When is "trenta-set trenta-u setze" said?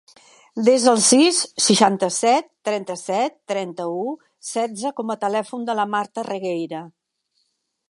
2.69-4.95